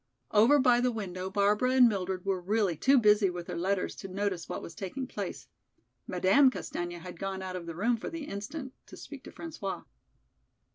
[0.31, 4.07] Over by the window Barbara and Mildred were really too busy with their letters to
[4.07, 5.45] notice what was taking place.
[6.07, 9.85] Madame Castaigne had gone out of the room for the instant to speak to François.